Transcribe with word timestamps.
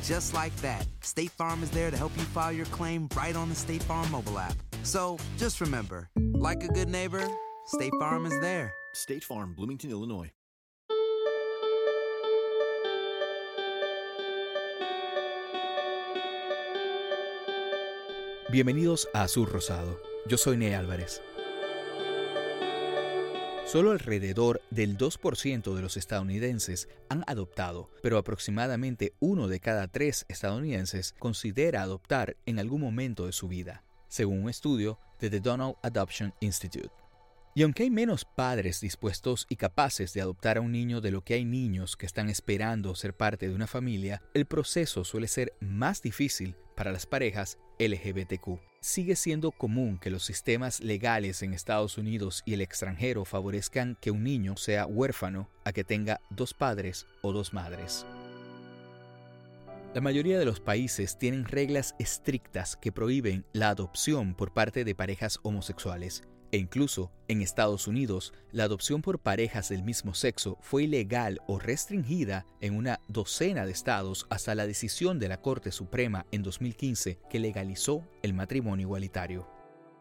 And 0.00 0.08
just 0.08 0.32
like 0.32 0.54
that, 0.62 0.86
State 1.02 1.30
Farm 1.30 1.62
is 1.62 1.70
there 1.70 1.90
to 1.90 1.96
help 1.96 2.12
you 2.16 2.22
file 2.22 2.52
your 2.52 2.66
claim 2.66 3.06
right 3.14 3.36
on 3.36 3.50
the 3.50 3.54
State 3.54 3.82
Farm 3.82 4.10
mobile 4.10 4.38
app. 4.38 4.54
So 4.82 5.18
just 5.36 5.60
remember, 5.60 6.08
like 6.32 6.64
a 6.64 6.68
good 6.68 6.88
neighbor, 6.88 7.22
State 7.66 7.92
Farm 8.00 8.24
is 8.24 8.38
there. 8.40 8.72
State 8.94 9.24
Farm, 9.24 9.54
Bloomington, 9.54 9.90
Illinois. 9.90 10.30
Bienvenidos 18.50 19.06
a 19.14 19.24
Azul 19.24 19.46
Rosado. 19.46 20.00
Yo 20.26 20.36
soy 20.36 20.56
Ney 20.56 20.72
Álvarez. 20.72 21.20
Solo 23.70 23.92
alrededor 23.92 24.60
del 24.72 24.98
2% 24.98 25.76
de 25.76 25.80
los 25.80 25.96
estadounidenses 25.96 26.88
han 27.08 27.22
adoptado, 27.28 27.88
pero 28.02 28.18
aproximadamente 28.18 29.12
uno 29.20 29.46
de 29.46 29.60
cada 29.60 29.86
tres 29.86 30.26
estadounidenses 30.28 31.14
considera 31.20 31.82
adoptar 31.82 32.36
en 32.46 32.58
algún 32.58 32.80
momento 32.80 33.26
de 33.26 33.32
su 33.32 33.46
vida, 33.46 33.84
según 34.08 34.42
un 34.42 34.50
estudio 34.50 34.98
de 35.20 35.30
The 35.30 35.38
Donald 35.38 35.76
Adoption 35.84 36.34
Institute. 36.40 36.90
Y 37.54 37.62
aunque 37.62 37.84
hay 37.84 37.90
menos 37.90 38.24
padres 38.24 38.80
dispuestos 38.80 39.46
y 39.48 39.54
capaces 39.54 40.12
de 40.14 40.20
adoptar 40.20 40.58
a 40.58 40.62
un 40.62 40.72
niño 40.72 41.00
de 41.00 41.12
lo 41.12 41.22
que 41.22 41.34
hay 41.34 41.44
niños 41.44 41.96
que 41.96 42.06
están 42.06 42.28
esperando 42.28 42.96
ser 42.96 43.16
parte 43.16 43.48
de 43.48 43.54
una 43.54 43.68
familia, 43.68 44.20
el 44.34 44.46
proceso 44.46 45.04
suele 45.04 45.28
ser 45.28 45.54
más 45.60 46.02
difícil 46.02 46.56
para 46.74 46.90
las 46.90 47.06
parejas 47.06 47.56
LGBTQ. 47.78 48.69
Sigue 48.82 49.14
siendo 49.14 49.50
común 49.50 49.98
que 49.98 50.08
los 50.08 50.24
sistemas 50.24 50.80
legales 50.80 51.42
en 51.42 51.52
Estados 51.52 51.98
Unidos 51.98 52.42
y 52.46 52.54
el 52.54 52.62
extranjero 52.62 53.26
favorezcan 53.26 53.98
que 54.00 54.10
un 54.10 54.24
niño 54.24 54.56
sea 54.56 54.86
huérfano 54.86 55.50
a 55.64 55.72
que 55.72 55.84
tenga 55.84 56.22
dos 56.30 56.54
padres 56.54 57.06
o 57.20 57.32
dos 57.34 57.52
madres. 57.52 58.06
La 59.92 60.00
mayoría 60.00 60.38
de 60.38 60.46
los 60.46 60.60
países 60.60 61.18
tienen 61.18 61.44
reglas 61.44 61.94
estrictas 61.98 62.76
que 62.76 62.90
prohíben 62.90 63.44
la 63.52 63.68
adopción 63.68 64.34
por 64.34 64.54
parte 64.54 64.84
de 64.84 64.94
parejas 64.94 65.40
homosexuales, 65.42 66.22
e 66.52 66.58
incluso 66.58 67.12
en 67.28 67.42
Estados 67.42 67.86
Unidos, 67.86 68.32
la 68.52 68.64
adopción 68.64 69.02
por 69.02 69.20
parejas 69.20 69.68
del 69.68 69.82
mismo 69.82 70.14
sexo 70.14 70.58
fue 70.60 70.84
ilegal 70.84 71.40
o 71.46 71.58
restringida 71.58 72.44
en 72.60 72.76
una 72.76 73.00
docena 73.08 73.66
de 73.66 73.72
estados 73.72 74.26
hasta 74.30 74.54
la 74.54 74.66
decisión 74.66 75.18
de 75.18 75.28
la 75.28 75.40
Corte 75.40 75.70
Suprema 75.72 76.26
en 76.32 76.42
2015 76.42 77.18
que 77.30 77.38
legalizó 77.38 78.06
el 78.22 78.34
matrimonio 78.34 78.86
igualitario. 78.86 79.48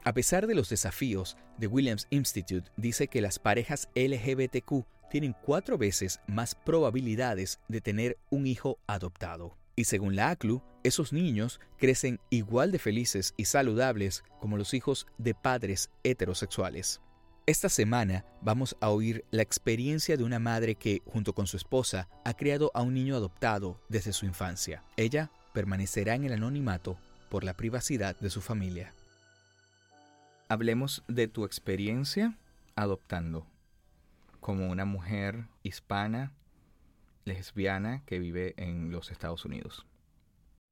A 0.04 0.14
pesar 0.14 0.48
de 0.48 0.56
los 0.56 0.70
desafíos, 0.70 1.38
The 1.60 1.68
Williams 1.68 2.08
Institute 2.10 2.72
dice 2.78 3.08
que 3.08 3.22
las 3.22 3.38
parejas 3.38 3.90
LGBTQ 3.96 4.86
tienen 5.10 5.36
cuatro 5.44 5.78
veces 5.78 6.20
más 6.28 6.56
probabilidades 6.56 7.60
de 7.68 7.82
tener 7.82 8.18
un 8.30 8.48
hijo 8.48 8.80
adoptado. 8.88 9.58
Y 9.76 9.86
según 9.86 10.16
la 10.16 10.30
ACLU, 10.30 10.62
esos 10.84 11.14
niños 11.14 11.60
crecen 11.78 12.20
igual 12.30 12.72
de 12.72 12.80
felices 12.80 13.34
y 13.38 13.46
saludables 13.46 14.24
como 14.40 14.58
los 14.58 14.74
hijos 14.74 15.08
de 15.18 15.34
padres 15.34 15.90
heterosexuales. 16.04 17.02
Esta 17.46 17.68
semana 17.68 18.26
vamos 18.42 18.78
a 18.80 18.90
oír 18.90 19.26
la 19.32 19.42
experiencia 19.42 20.18
de 20.18 20.24
una 20.24 20.38
madre 20.38 20.76
que, 20.76 21.02
junto 21.06 21.34
con 21.34 21.48
su 21.48 21.58
esposa, 21.58 22.08
ha 22.24 22.36
criado 22.36 22.70
a 22.76 22.84
un 22.84 22.94
niño 22.94 23.16
adoptado 23.16 23.82
desde 23.90 24.14
su 24.14 24.26
infancia. 24.26 24.84
Ella 24.98 25.32
permanecerá 25.54 26.14
en 26.14 26.26
el 26.26 26.34
anonimato 26.34 26.98
por 27.30 27.44
la 27.44 27.56
privacidad 27.56 28.16
de 28.20 28.30
su 28.30 28.42
familia. 28.42 28.94
Hablemos 30.48 31.04
de 31.08 31.28
tu 31.28 31.44
experiencia 31.44 32.38
adoptando 32.76 33.48
como 34.40 34.70
una 34.70 34.86
mujer 34.86 35.48
hispana 35.64 36.32
lesbiana 37.26 38.04
que 38.06 38.20
vive 38.20 38.54
en 38.58 38.92
los 38.92 39.12
Estados 39.12 39.44
Unidos. 39.46 39.86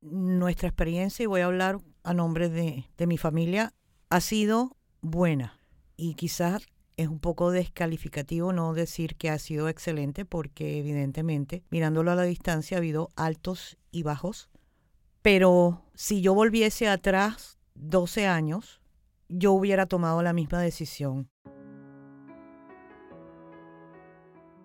Nuestra 0.02 0.68
experiencia, 0.68 1.24
y 1.24 1.28
voy 1.28 1.42
a 1.42 1.46
hablar 1.46 1.80
a 2.04 2.14
nombre 2.14 2.50
de, 2.50 2.86
de 2.98 3.08
mi 3.08 3.18
familia, 3.18 3.74
ha 4.10 4.22
sido 4.22 4.78
buena. 5.02 5.60
Y 5.96 6.14
quizás 6.14 6.68
es 6.98 7.08
un 7.08 7.20
poco 7.20 7.52
descalificativo 7.52 8.54
no 8.54 8.74
decir 8.74 9.16
que 9.16 9.30
ha 9.30 9.40
sido 9.40 9.70
excelente, 9.70 10.26
porque 10.26 10.80
evidentemente, 10.80 11.64
mirándolo 11.70 12.12
a 12.12 12.16
la 12.16 12.24
distancia, 12.24 12.78
ha 12.78 12.80
habido 12.80 13.10
altos 13.16 13.78
y 13.92 14.04
bajos. 14.04 14.50
Pero 15.22 15.84
si 15.94 16.22
yo 16.22 16.34
volviese 16.34 16.88
atrás 16.88 17.60
12 17.76 18.28
años, 18.28 18.82
yo 19.30 19.52
hubiera 19.52 19.86
tomado 19.86 20.22
la 20.22 20.34
misma 20.34 20.62
decisión. 20.62 21.30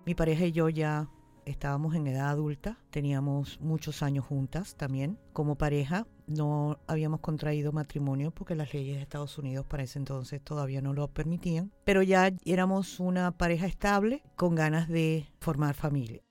Mi 0.06 0.14
pareja 0.14 0.46
y 0.46 0.52
yo 0.52 0.68
ya 0.68 1.08
estábamos 1.44 1.94
en 1.94 2.06
edad 2.06 2.28
adulta, 2.28 2.78
teníamos 2.90 3.60
muchos 3.60 4.02
años 4.02 4.24
juntas 4.24 4.76
también 4.76 5.18
como 5.32 5.56
pareja, 5.56 6.06
no 6.26 6.78
habíamos 6.86 7.20
contraído 7.20 7.72
matrimonio 7.72 8.30
porque 8.30 8.54
las 8.54 8.72
leyes 8.72 8.96
de 8.96 9.02
Estados 9.02 9.38
Unidos 9.38 9.66
para 9.66 9.82
ese 9.82 9.98
entonces 9.98 10.42
todavía 10.42 10.80
no 10.80 10.92
lo 10.92 11.08
permitían, 11.08 11.72
pero 11.84 12.02
ya 12.02 12.32
éramos 12.44 13.00
una 13.00 13.30
pareja 13.32 13.66
estable 13.66 14.22
con 14.36 14.54
ganas 14.54 14.88
de 14.88 15.26
formar 15.40 15.74
familia. 15.74 16.22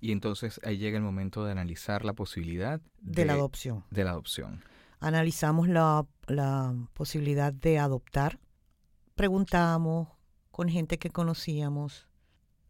Y 0.00 0.10
entonces 0.10 0.60
ahí 0.64 0.78
llega 0.78 0.96
el 0.96 1.04
momento 1.04 1.44
de 1.44 1.52
analizar 1.52 2.04
la 2.04 2.12
posibilidad 2.12 2.80
de, 3.00 3.24
la 3.24 3.34
adopción. 3.34 3.84
De 3.90 4.02
la 4.02 4.10
adopción. 4.10 4.64
Analizamos 4.98 5.68
la, 5.68 6.06
la 6.26 6.74
posibilidad 6.92 7.52
de 7.52 7.78
adoptar, 7.78 8.40
preguntamos 9.14 10.08
con 10.50 10.68
gente 10.68 10.98
que 10.98 11.10
conocíamos, 11.10 12.08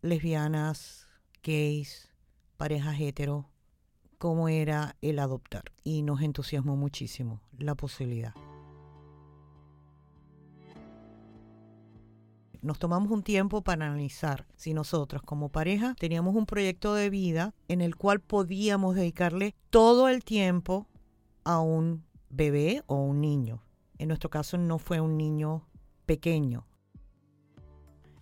lesbianas, 0.03 1.09
gays, 1.43 2.09
parejas 2.57 3.01
hetero, 3.01 3.49
cómo 4.19 4.49
era 4.49 4.97
el 5.03 5.19
adoptar. 5.19 5.65
Y 5.85 6.03
nos 6.03 6.23
entusiasmó 6.23 6.77
muchísimo 6.77 7.41
la 7.59 7.75
posibilidad. 7.75 8.35
nos 12.63 12.79
tomamos 12.79 13.11
un 13.11 13.23
tiempo 13.23 13.63
para 13.63 13.87
analizar 13.87 14.47
si 14.55 14.73
nosotros 14.73 15.23
como 15.23 15.51
pareja 15.51 15.95
teníamos 15.99 16.37
un 16.37 16.47
proyecto 16.47 16.95
de 16.95 17.11
vida 17.11 17.55
en 17.69 17.81
el 17.81 17.97
cual 17.97 18.21
podíamos 18.21 18.95
dedicarle 18.95 19.55
todo 19.71 20.09
el 20.09 20.25
tiempo 20.25 20.87
a 21.45 21.59
un 21.59 22.05
bebé 22.31 22.83
o 22.87 22.95
un 22.95 23.21
niño. 23.21 23.63
En 23.99 24.09
nuestro 24.09 24.31
caso 24.31 24.59
no 24.59 24.79
fue 24.79 25.01
un 25.01 25.17
niño 25.17 25.67
pequeño. 26.07 26.67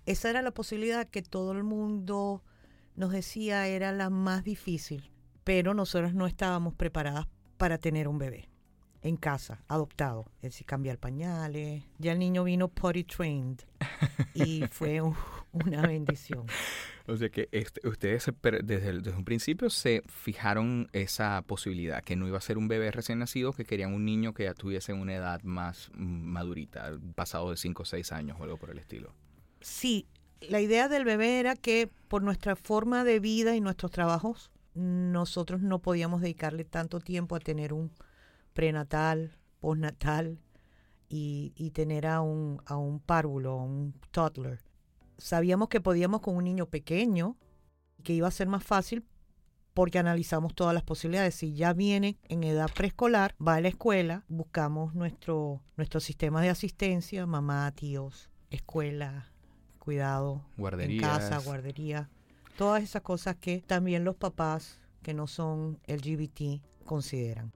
Esa 0.07 0.31
era 0.31 0.43
la 0.43 0.53
posibilidad 0.53 1.07
que 1.07 1.23
todo 1.23 1.53
el 1.53 1.63
mundo 1.63 2.43
nos 3.01 3.13
decía 3.13 3.67
era 3.67 3.93
la 3.93 4.11
más 4.11 4.45
difícil, 4.45 5.11
pero 5.43 5.73
nosotros 5.73 6.13
no 6.15 6.27
estábamos 6.27 6.75
preparadas 6.75 7.27
para 7.57 7.79
tener 7.79 8.07
un 8.07 8.19
bebé 8.19 8.51
en 9.01 9.17
casa, 9.17 9.65
adoptado. 9.69 10.27
Es 10.37 10.53
decir, 10.53 10.67
cambiar 10.67 10.99
pañales. 10.99 11.83
Ya 11.99 12.13
el 12.13 12.19
niño 12.19 12.45
vino 12.45 12.69
potty 12.69 13.05
trained 13.05 13.61
y 14.35 14.65
fue 14.71 15.01
una 15.01 15.81
bendición. 15.81 16.45
O 17.07 17.17
sea 17.17 17.31
que 17.31 17.49
este, 17.53 17.89
ustedes 17.89 18.31
desde, 18.63 18.93
desde, 19.01 19.17
un 19.17 19.25
principio 19.25 19.71
se 19.71 20.03
fijaron 20.07 20.91
esa 20.93 21.43
posibilidad, 21.47 22.05
que 22.05 22.17
no 22.17 22.29
iba 22.29 22.37
a 22.37 22.43
ser 22.43 22.59
un 22.59 22.69
bebé 22.69 22.91
recién 22.91 23.19
nacido, 23.19 23.55
que 23.55 23.65
querían 23.65 23.95
un 23.95 24.05
niño 24.05 24.35
que 24.35 24.45
ya 24.45 24.53
tuviese 24.53 24.93
una 24.93 25.15
edad 25.15 25.43
más 25.43 25.91
madurita, 25.95 26.99
pasado 27.15 27.51
de 27.51 27.57
5 27.57 27.83
o 27.83 27.87
6 27.87 28.13
años 28.13 28.37
o 28.39 28.45
algo 28.45 28.59
por 28.59 28.71
el 28.71 28.79
estilo. 28.79 29.15
Sí, 29.63 30.07
la 30.41 30.61
idea 30.61 30.89
del 30.89 31.05
bebé 31.05 31.41
era 31.41 31.57
que 31.57 31.91
por 32.09 32.23
nuestra 32.23 32.57
forma 32.57 33.05
de 33.05 33.21
vida 33.21 33.55
y 33.57 33.61
nuestros 33.61 33.91
trabajos, 33.91 34.51
nosotros 34.75 35.61
no 35.61 35.81
podíamos 35.81 36.21
dedicarle 36.21 36.65
tanto 36.65 37.01
tiempo 37.01 37.37
a 37.37 37.41
tener 37.41 37.73
un 37.73 37.91
prenatal, 38.53 39.37
postnatal 39.61 40.39
y, 41.09 41.53
y 41.57 41.71
tener 41.71 42.07
a 42.07 42.21
un, 42.21 42.63
a 42.67 42.77
un 42.77 43.01
párvulo, 43.01 43.53
a 43.53 43.63
un 43.63 43.95
toddler. 44.11 44.61
Sabíamos 45.19 45.69
que 45.69 45.81
podíamos 45.81 46.21
con 46.21 46.37
un 46.37 46.45
niño 46.45 46.67
pequeño, 46.67 47.37
que 48.03 48.15
iba 48.15 48.29
a 48.29 48.33
ser 48.33 48.49
más 48.49 48.65
fácil 48.65 49.05
porque 49.75 49.99
analizamos 49.99 50.55
todas 50.55 50.75
las 50.75 50.83
posibilidades. 50.83 51.35
Si 51.35 51.55
ya 51.55 51.73
viene 51.73 52.19
en 52.29 52.45
edad 52.45 52.71
preescolar, 52.75 53.35
va 53.47 53.57
a 53.57 53.61
la 53.61 53.69
escuela, 53.69 54.25
buscamos 54.29 54.95
nuestro, 54.95 55.63
nuestro 55.77 56.01
sistema 56.01 56.41
de 56.43 56.51
asistencia, 56.51 57.27
mamá, 57.27 57.71
tíos, 57.73 58.31
escuela, 58.51 59.30
cuidado, 59.81 60.45
en 60.57 61.01
casa, 61.01 61.39
guardería, 61.39 62.09
todas 62.57 62.85
esas 62.85 63.03
cosas 63.03 63.35
que 63.35 63.65
también 63.67 64.05
los 64.05 64.15
papás 64.15 64.79
que 65.03 65.15
no 65.15 65.27
son 65.27 65.81
LGBT 65.89 66.63
consideran 66.85 67.53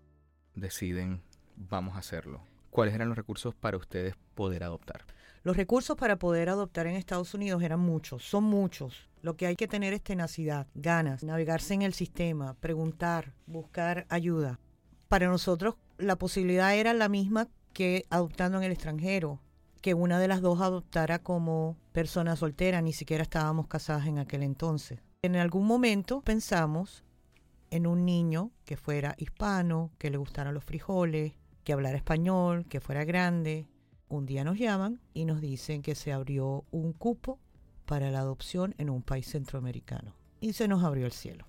deciden, 0.55 1.23
vamos 1.57 1.97
a 1.97 1.99
hacerlo. 1.99 2.43
¿Cuáles 2.71 2.95
eran 2.95 3.09
los 3.09 3.17
recursos 3.17 3.55
para 3.55 3.77
ustedes 3.77 4.15
poder 4.35 4.65
adoptar? 4.65 5.05
Los 5.43 5.57
recursos 5.57 5.97
para 5.97 6.19
poder 6.19 6.49
adoptar 6.49 6.87
en 6.87 6.97
Estados 6.97 7.35
Unidos 7.35 7.63
eran 7.63 7.81
muchos, 7.81 8.25
son 8.25 8.45
muchos. 8.45 9.11
Lo 9.21 9.37
que 9.37 9.47
hay 9.47 9.57
que 9.57 9.69
tener 9.69 9.93
es 9.93 10.03
tenacidad, 10.03 10.67
ganas, 10.75 11.23
navegarse 11.23 11.75
en 11.75 11.83
el 11.83 11.95
sistema, 11.95 12.55
preguntar, 12.55 13.35
buscar 13.47 14.07
ayuda. 14.09 14.59
Para 15.09 15.29
nosotros 15.29 15.77
la 15.99 16.17
posibilidad 16.17 16.75
era 16.75 16.95
la 16.95 17.09
misma 17.09 17.49
que 17.73 18.07
adoptando 18.11 18.59
en 18.59 18.65
el 18.65 18.73
extranjero, 18.73 19.41
que 19.85 19.93
una 19.93 20.19
de 20.19 20.29
las 20.29 20.41
dos 20.41 20.63
adoptara 20.63 21.19
como 21.19 21.77
persona 21.93 22.37
soltera, 22.37 22.81
ni 22.81 22.95
siquiera 22.95 23.23
estábamos 23.23 23.67
casadas 23.67 24.07
en 24.07 24.19
aquel 24.19 24.43
entonces. 24.43 24.99
En 25.21 25.37
algún 25.37 25.67
momento 25.67 26.23
pensamos 26.23 27.05
en 27.69 27.87
un 27.87 28.07
niño 28.07 28.51
que 28.65 28.79
fuera 28.79 29.15
hispano, 29.19 29.91
que 29.99 30.09
le 30.09 30.17
gustaran 30.17 30.55
los 30.55 30.65
frijoles, 30.65 31.35
que 31.65 31.75
hablara 31.75 31.99
español, 31.99 32.65
que 32.65 32.81
fuera 32.81 33.05
grande. 33.05 33.69
Un 34.09 34.25
día 34.25 34.43
nos 34.43 34.59
llaman 34.59 35.03
y 35.13 35.27
nos 35.27 35.43
dicen 35.43 35.83
que 35.83 35.95
se 35.95 36.15
abrió 36.15 36.65
un 36.71 36.95
cupo 36.95 37.39
para 37.85 38.11
la 38.11 38.21
adopción 38.21 38.75
en 38.79 38.89
un 38.89 39.03
país 39.03 39.27
centroamericano. 39.27 40.15
Y 40.41 40.55
se 40.55 40.67
nos 40.67 40.83
abrió 40.83 41.05
el 41.05 41.13
cielo. 41.13 41.47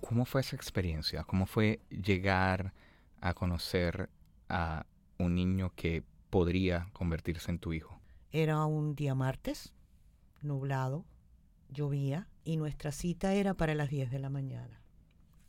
¿Cómo 0.00 0.24
fue 0.24 0.42
esa 0.42 0.54
experiencia? 0.54 1.24
¿Cómo 1.24 1.46
fue 1.46 1.80
llegar 1.90 2.74
a 3.20 3.34
conocer 3.34 4.08
a 4.48 4.86
un 5.18 5.34
niño 5.34 5.72
que 5.74 6.04
podría 6.30 6.88
convertirse 6.92 7.50
en 7.50 7.58
tu 7.58 7.72
hijo? 7.72 8.00
Era 8.30 8.64
un 8.66 8.94
día 8.94 9.14
martes, 9.14 9.72
nublado, 10.42 11.04
llovía 11.70 12.28
y 12.44 12.56
nuestra 12.56 12.92
cita 12.92 13.34
era 13.34 13.54
para 13.54 13.74
las 13.74 13.90
10 13.90 14.10
de 14.10 14.18
la 14.18 14.30
mañana. 14.30 14.82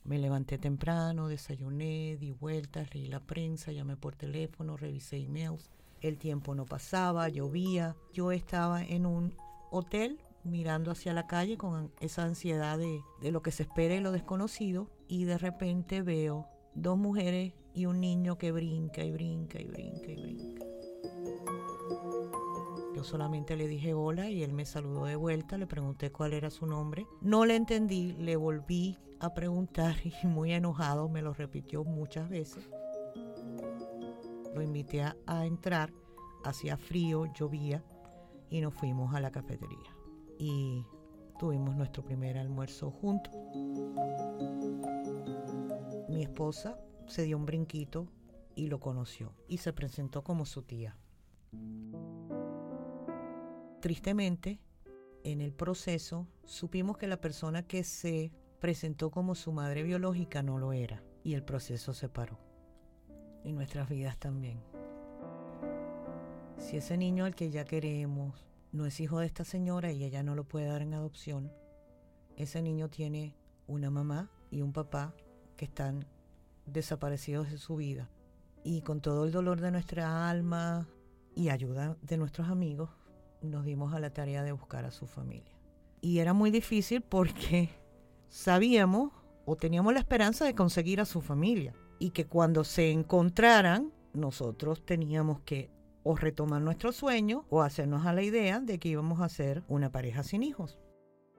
Me 0.03 0.17
levanté 0.17 0.57
temprano, 0.57 1.27
desayuné, 1.27 2.17
di 2.17 2.31
vueltas, 2.31 2.93
leí 2.93 3.07
la 3.07 3.19
prensa, 3.19 3.71
llamé 3.71 3.95
por 3.95 4.15
teléfono, 4.15 4.77
revisé 4.77 5.17
emails. 5.17 5.69
El 6.01 6.17
tiempo 6.17 6.55
no 6.55 6.65
pasaba, 6.65 7.29
llovía. 7.29 7.95
Yo 8.13 8.31
estaba 8.31 8.81
en 8.81 9.05
un 9.05 9.35
hotel 9.71 10.19
mirando 10.43 10.91
hacia 10.91 11.13
la 11.13 11.27
calle 11.27 11.57
con 11.57 11.91
esa 11.99 12.23
ansiedad 12.23 12.77
de, 12.77 13.01
de 13.21 13.31
lo 13.31 13.41
que 13.41 13.51
se 13.51 13.63
espera 13.63 13.95
y 13.95 13.99
lo 13.99 14.11
desconocido 14.11 14.89
y 15.07 15.25
de 15.25 15.37
repente 15.37 16.01
veo 16.01 16.47
dos 16.73 16.97
mujeres 16.97 17.53
y 17.73 17.85
un 17.85 17.99
niño 17.99 18.37
que 18.37 18.51
brinca 18.51 19.03
y 19.03 19.11
brinca 19.11 19.59
y 19.59 19.67
brinca 19.67 20.11
y 20.11 20.15
brinca. 20.15 20.65
Yo 22.95 23.03
solamente 23.03 23.55
le 23.55 23.67
dije 23.67 23.93
hola 23.93 24.29
y 24.29 24.43
él 24.43 24.51
me 24.53 24.65
saludó 24.65 25.05
de 25.05 25.15
vuelta, 25.15 25.57
le 25.57 25.67
pregunté 25.67 26.11
cuál 26.11 26.33
era 26.33 26.49
su 26.49 26.65
nombre. 26.65 27.07
No 27.21 27.45
le 27.45 27.55
entendí, 27.55 28.13
le 28.13 28.35
volví 28.35 28.97
a 29.19 29.33
preguntar 29.33 29.95
y 30.23 30.27
muy 30.27 30.51
enojado 30.53 31.07
me 31.09 31.21
lo 31.21 31.33
repitió 31.33 31.83
muchas 31.83 32.29
veces. 32.29 32.69
Lo 34.53 34.61
invité 34.61 35.03
a, 35.03 35.45
entrar, 35.45 35.93
hacía 36.43 36.75
frío, 36.75 37.31
llovía 37.33 37.83
y 38.49 38.61
nos 38.61 38.73
fuimos 38.73 39.13
a 39.13 39.19
la 39.19 39.31
cafetería. 39.31 39.95
Y 40.37 40.83
tuvimos 41.37 41.75
nuestro 41.75 42.03
primer 42.03 42.37
almuerzo 42.37 42.91
juntos. 42.91 43.33
Mi 46.09 46.23
esposa 46.23 46.77
se 47.09 47.23
dio 47.23 47.37
un 47.37 47.45
brinquito 47.45 48.07
y 48.55 48.67
lo 48.67 48.79
conoció 48.79 49.33
y 49.47 49.57
se 49.57 49.73
presentó 49.73 50.23
como 50.23 50.45
su 50.45 50.61
tía. 50.63 50.95
Tristemente, 53.81 54.59
en 55.23 55.41
el 55.41 55.53
proceso 55.53 56.27
supimos 56.43 56.97
que 56.97 57.07
la 57.07 57.21
persona 57.21 57.63
que 57.63 57.83
se 57.83 58.31
presentó 58.59 59.09
como 59.09 59.35
su 59.35 59.51
madre 59.51 59.83
biológica 59.83 60.43
no 60.43 60.57
lo 60.57 60.73
era 60.73 61.03
y 61.23 61.33
el 61.33 61.43
proceso 61.43 61.93
se 61.93 62.09
paró. 62.09 62.37
Y 63.43 63.53
nuestras 63.53 63.89
vidas 63.89 64.17
también. 64.17 64.61
Si 66.57 66.77
ese 66.77 66.97
niño 66.97 67.25
al 67.25 67.35
que 67.35 67.49
ya 67.49 67.63
queremos 67.63 68.45
no 68.71 68.85
es 68.85 68.99
hijo 68.99 69.19
de 69.19 69.25
esta 69.25 69.45
señora 69.45 69.91
y 69.91 70.03
ella 70.03 70.23
no 70.23 70.35
lo 70.35 70.43
puede 70.43 70.67
dar 70.67 70.81
en 70.81 70.93
adopción, 70.93 71.51
ese 72.35 72.61
niño 72.61 72.89
tiene 72.89 73.35
una 73.65 73.89
mamá 73.89 74.29
y 74.51 74.61
un 74.61 74.73
papá 74.73 75.13
que 75.55 75.65
están 75.65 76.05
desaparecidos 76.71 77.51
de 77.51 77.57
su 77.57 77.75
vida. 77.75 78.09
Y 78.63 78.81
con 78.81 79.01
todo 79.01 79.25
el 79.25 79.31
dolor 79.31 79.61
de 79.61 79.71
nuestra 79.71 80.29
alma 80.29 80.87
y 81.35 81.49
ayuda 81.49 81.97
de 82.01 82.17
nuestros 82.17 82.49
amigos, 82.49 82.89
nos 83.41 83.65
dimos 83.65 83.93
a 83.93 83.99
la 83.99 84.11
tarea 84.11 84.43
de 84.43 84.51
buscar 84.51 84.85
a 84.85 84.91
su 84.91 85.07
familia. 85.07 85.57
Y 86.01 86.19
era 86.19 86.33
muy 86.33 86.51
difícil 86.51 87.01
porque 87.01 87.69
sabíamos 88.27 89.11
o 89.45 89.55
teníamos 89.55 89.93
la 89.93 89.99
esperanza 89.99 90.45
de 90.45 90.55
conseguir 90.55 91.01
a 91.01 91.05
su 91.05 91.21
familia 91.21 91.73
y 91.99 92.11
que 92.11 92.25
cuando 92.25 92.63
se 92.63 92.91
encontraran 92.91 93.91
nosotros 94.13 94.85
teníamos 94.85 95.41
que 95.41 95.69
o 96.03 96.15
retomar 96.15 96.61
nuestro 96.61 96.91
sueño 96.91 97.45
o 97.49 97.61
hacernos 97.61 98.05
a 98.05 98.13
la 98.13 98.23
idea 98.23 98.59
de 98.59 98.79
que 98.79 98.89
íbamos 98.89 99.21
a 99.21 99.29
ser 99.29 99.63
una 99.67 99.91
pareja 99.91 100.23
sin 100.23 100.43
hijos. 100.43 100.79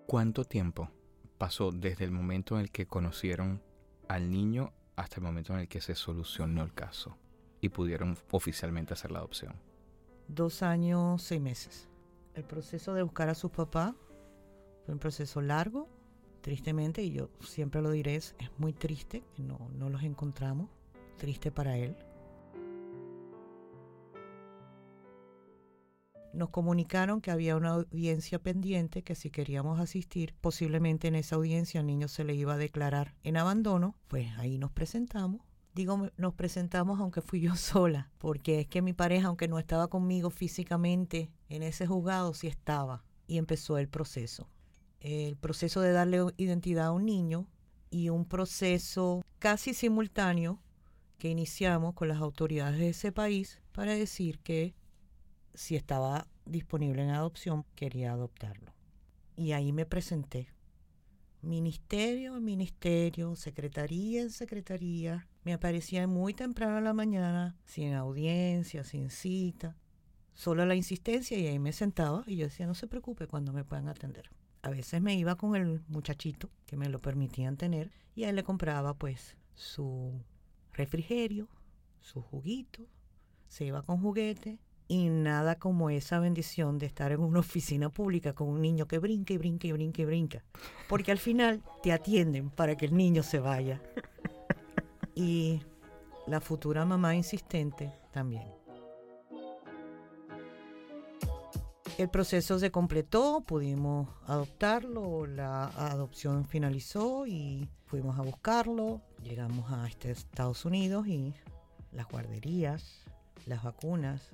¿Cuánto 0.06 0.44
tiempo 0.44 0.90
pasó 1.38 1.72
desde 1.72 2.04
el 2.04 2.10
momento 2.10 2.56
en 2.56 2.62
el 2.62 2.70
que 2.70 2.86
conocieron 2.86 3.62
al 4.08 4.30
niño 4.30 4.72
hasta 5.00 5.16
el 5.16 5.22
momento 5.22 5.52
en 5.54 5.60
el 5.60 5.68
que 5.68 5.80
se 5.80 5.94
solucionó 5.94 6.62
el 6.62 6.72
caso 6.74 7.16
y 7.60 7.70
pudieron 7.70 8.16
oficialmente 8.30 8.94
hacer 8.94 9.10
la 9.10 9.18
adopción? 9.18 9.54
Dos 10.28 10.62
años, 10.62 11.22
seis 11.22 11.40
meses. 11.40 11.88
El 12.34 12.44
proceso 12.44 12.94
de 12.94 13.02
buscar 13.02 13.28
a 13.28 13.34
sus 13.34 13.50
papás 13.50 13.94
fue 14.84 14.94
un 14.94 15.00
proceso 15.00 15.40
largo, 15.40 15.88
tristemente, 16.42 17.02
y 17.02 17.12
yo 17.12 17.30
siempre 17.40 17.82
lo 17.82 17.90
diré, 17.90 18.16
es, 18.16 18.34
muy 18.58 18.72
triste 18.72 19.22
no, 19.36 19.70
no 19.74 19.90
los 19.90 20.02
encontramos, 20.02 20.68
triste 21.16 21.50
para 21.50 21.76
él. 21.76 21.96
Nos 26.32 26.50
comunicaron 26.50 27.20
que 27.20 27.30
había 27.30 27.56
una 27.56 27.70
audiencia 27.70 28.38
pendiente 28.38 29.02
que 29.02 29.14
si 29.14 29.30
queríamos 29.30 29.80
asistir, 29.80 30.34
posiblemente 30.40 31.08
en 31.08 31.16
esa 31.16 31.36
audiencia 31.36 31.80
al 31.80 31.86
niño 31.86 32.08
se 32.08 32.24
le 32.24 32.34
iba 32.34 32.54
a 32.54 32.58
declarar 32.58 33.14
en 33.24 33.36
abandono, 33.36 33.96
pues 34.08 34.30
ahí 34.38 34.58
nos 34.58 34.70
presentamos 34.70 35.40
Digo, 35.74 36.08
nos 36.16 36.34
presentamos 36.34 36.98
aunque 36.98 37.22
fui 37.22 37.40
yo 37.40 37.54
sola, 37.56 38.10
porque 38.18 38.60
es 38.60 38.66
que 38.66 38.82
mi 38.82 38.92
pareja, 38.92 39.28
aunque 39.28 39.48
no 39.48 39.58
estaba 39.58 39.88
conmigo 39.88 40.30
físicamente 40.30 41.30
en 41.48 41.62
ese 41.62 41.86
juzgado, 41.86 42.34
sí 42.34 42.46
estaba. 42.48 43.04
Y 43.26 43.38
empezó 43.38 43.78
el 43.78 43.88
proceso. 43.88 44.48
El 44.98 45.36
proceso 45.36 45.80
de 45.80 45.92
darle 45.92 46.18
identidad 46.36 46.86
a 46.86 46.92
un 46.92 47.06
niño 47.06 47.46
y 47.90 48.08
un 48.08 48.24
proceso 48.24 49.22
casi 49.38 49.72
simultáneo 49.72 50.60
que 51.18 51.28
iniciamos 51.28 51.94
con 51.94 52.08
las 52.08 52.18
autoridades 52.18 52.78
de 52.78 52.88
ese 52.88 53.12
país 53.12 53.60
para 53.72 53.94
decir 53.94 54.40
que 54.40 54.74
si 55.54 55.76
estaba 55.76 56.26
disponible 56.44 57.02
en 57.02 57.10
adopción, 57.10 57.64
quería 57.74 58.12
adoptarlo. 58.12 58.72
Y 59.36 59.52
ahí 59.52 59.72
me 59.72 59.86
presenté. 59.86 60.48
Ministerio 61.42 62.36
en 62.36 62.44
ministerio, 62.44 63.34
secretaría 63.34 64.22
en 64.22 64.30
secretaría. 64.30 65.26
Me 65.44 65.54
aparecía 65.54 66.06
muy 66.06 66.34
temprano 66.34 66.78
en 66.78 66.84
la 66.84 66.92
mañana, 66.92 67.56
sin 67.64 67.94
audiencia, 67.94 68.84
sin 68.84 69.10
cita. 69.10 69.76
Solo 70.34 70.66
la 70.66 70.74
insistencia 70.74 71.38
y 71.38 71.46
ahí 71.46 71.58
me 71.58 71.72
sentaba 71.72 72.24
y 72.26 72.36
yo 72.36 72.46
decía, 72.46 72.66
no 72.66 72.74
se 72.74 72.86
preocupe 72.86 73.26
cuando 73.26 73.52
me 73.52 73.64
puedan 73.64 73.88
atender. 73.88 74.30
A 74.62 74.70
veces 74.70 75.00
me 75.00 75.14
iba 75.14 75.36
con 75.36 75.56
el 75.56 75.82
muchachito 75.88 76.50
que 76.66 76.76
me 76.76 76.90
lo 76.90 77.00
permitían 77.00 77.56
tener 77.56 77.90
y 78.14 78.24
a 78.24 78.30
él 78.30 78.36
le 78.36 78.44
compraba 78.44 78.94
pues 78.94 79.36
su 79.54 80.22
refrigerio, 80.72 81.48
su 82.00 82.20
juguito, 82.20 82.86
se 83.48 83.64
iba 83.64 83.82
con 83.82 84.00
juguete 84.00 84.58
y 84.90 85.08
nada 85.08 85.54
como 85.54 85.88
esa 85.88 86.18
bendición 86.18 86.78
de 86.78 86.86
estar 86.86 87.12
en 87.12 87.20
una 87.20 87.38
oficina 87.38 87.90
pública 87.90 88.32
con 88.32 88.48
un 88.48 88.60
niño 88.60 88.86
que 88.86 88.98
brinca 88.98 89.32
y 89.32 89.38
brinca 89.38 89.68
y 89.68 89.72
brinca 89.72 90.02
y 90.02 90.04
brinca. 90.04 90.44
Porque 90.88 91.12
al 91.12 91.18
final 91.18 91.62
te 91.80 91.92
atienden 91.92 92.50
para 92.50 92.76
que 92.76 92.86
el 92.86 92.96
niño 92.96 93.22
se 93.22 93.38
vaya. 93.38 93.80
Y 95.14 95.62
la 96.26 96.40
futura 96.40 96.84
mamá 96.84 97.14
insistente 97.14 97.92
también. 98.10 98.42
El 101.96 102.08
proceso 102.08 102.58
se 102.58 102.72
completó, 102.72 103.42
pudimos 103.46 104.08
adoptarlo, 104.26 105.24
la 105.26 105.66
adopción 105.66 106.44
finalizó 106.46 107.28
y 107.28 107.68
fuimos 107.86 108.18
a 108.18 108.22
buscarlo. 108.22 109.02
Llegamos 109.22 109.70
a 109.70 109.86
este 109.86 110.10
Estados 110.10 110.64
Unidos 110.64 111.06
y 111.06 111.32
las 111.92 112.08
guarderías, 112.08 113.04
las 113.46 113.62
vacunas, 113.62 114.32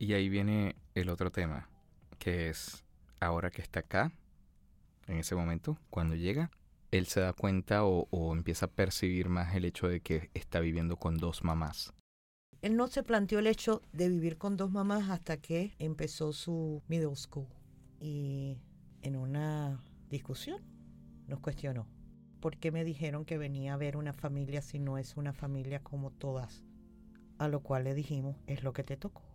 y 0.00 0.14
ahí 0.14 0.30
viene 0.30 0.76
el 0.94 1.10
otro 1.10 1.30
tema, 1.30 1.68
que 2.18 2.48
es 2.48 2.84
ahora 3.20 3.50
que 3.50 3.60
está 3.60 3.80
acá, 3.80 4.10
en 5.06 5.18
ese 5.18 5.34
momento, 5.34 5.76
cuando 5.90 6.14
llega, 6.14 6.50
él 6.90 7.06
se 7.06 7.20
da 7.20 7.34
cuenta 7.34 7.84
o, 7.84 8.34
empieza 8.34 8.66
a 8.66 8.70
percibir 8.70 9.28
más 9.28 9.54
el 9.54 9.66
hecho 9.66 9.88
de 9.88 10.00
que 10.00 10.30
está 10.32 10.60
viviendo 10.60 10.96
con 10.96 11.18
dos 11.18 11.44
mamás. 11.44 11.92
Él 12.62 12.76
no 12.76 12.86
se 12.88 13.02
planteó 13.02 13.40
el 13.40 13.46
hecho 13.46 13.82
de 13.92 14.08
vivir 14.08 14.38
con 14.38 14.56
dos 14.56 14.70
mamás 14.70 15.10
hasta 15.10 15.36
que 15.36 15.74
empezó 15.78 16.32
su 16.32 16.82
middle 16.88 17.14
school. 17.14 17.46
Y 18.00 18.56
en 19.02 19.16
una 19.16 19.82
discusión 20.08 20.62
nos 21.26 21.40
cuestionó. 21.40 21.86
¿Por 22.40 22.56
qué 22.56 22.70
me 22.70 22.84
dijeron 22.84 23.26
que 23.26 23.36
venía 23.36 23.74
a 23.74 23.76
ver 23.76 23.98
una 23.98 24.14
familia 24.14 24.62
si 24.62 24.78
no 24.78 24.96
es 24.96 25.18
una 25.18 25.34
familia 25.34 25.82
como 25.82 26.10
todas? 26.10 26.64
A 27.36 27.48
lo 27.48 27.60
cual 27.60 27.84
le 27.84 27.94
dijimos, 27.94 28.36
es 28.46 28.62
lo 28.62 28.72
que 28.72 28.82
te 28.82 28.96
tocó. 28.96 29.29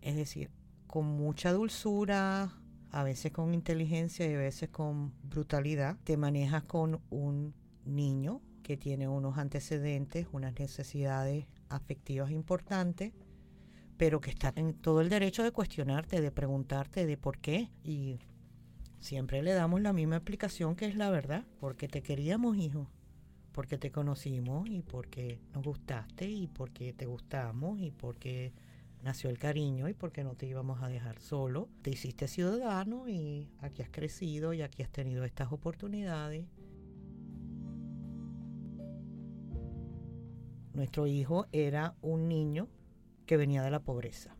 Es 0.00 0.16
decir, 0.16 0.50
con 0.86 1.06
mucha 1.06 1.52
dulzura, 1.52 2.52
a 2.90 3.02
veces 3.02 3.32
con 3.32 3.52
inteligencia 3.54 4.28
y 4.30 4.34
a 4.34 4.38
veces 4.38 4.70
con 4.70 5.12
brutalidad, 5.22 5.96
te 6.04 6.16
manejas 6.16 6.64
con 6.64 7.00
un 7.10 7.54
niño 7.84 8.40
que 8.62 8.76
tiene 8.76 9.06
unos 9.06 9.38
antecedentes, 9.38 10.26
unas 10.32 10.58
necesidades 10.58 11.46
afectivas 11.68 12.30
importantes, 12.30 13.12
pero 13.96 14.20
que 14.20 14.30
está 14.30 14.52
en 14.56 14.74
todo 14.74 15.00
el 15.00 15.08
derecho 15.08 15.42
de 15.42 15.52
cuestionarte, 15.52 16.20
de 16.20 16.32
preguntarte 16.32 17.06
de 17.06 17.16
por 17.16 17.38
qué. 17.38 17.70
Y 17.84 18.18
siempre 18.98 19.42
le 19.42 19.52
damos 19.52 19.80
la 19.80 19.92
misma 19.92 20.16
explicación 20.16 20.76
que 20.76 20.86
es 20.86 20.96
la 20.96 21.10
verdad, 21.10 21.44
porque 21.60 21.88
te 21.88 22.02
queríamos, 22.02 22.56
hijo, 22.56 22.90
porque 23.52 23.78
te 23.78 23.90
conocimos 23.90 24.68
y 24.68 24.82
porque 24.82 25.40
nos 25.54 25.64
gustaste 25.64 26.28
y 26.28 26.46
porque 26.46 26.92
te 26.92 27.06
gustamos 27.06 27.80
y 27.80 27.90
porque 27.90 28.52
nació 29.06 29.30
el 29.30 29.38
cariño 29.38 29.88
y 29.88 29.94
porque 29.94 30.24
no 30.24 30.34
te 30.34 30.46
íbamos 30.46 30.82
a 30.82 30.88
dejar 30.88 31.20
solo. 31.20 31.68
Te 31.82 31.90
hiciste 31.90 32.26
ciudadano 32.26 33.08
y 33.08 33.48
aquí 33.60 33.80
has 33.82 33.88
crecido 33.88 34.52
y 34.52 34.62
aquí 34.62 34.82
has 34.82 34.90
tenido 34.90 35.24
estas 35.24 35.52
oportunidades. 35.52 36.44
Nuestro 40.74 41.06
hijo 41.06 41.46
era 41.52 41.94
un 42.02 42.26
niño 42.26 42.68
que 43.26 43.36
venía 43.36 43.62
de 43.62 43.70
la 43.70 43.78
pobreza. 43.78 44.36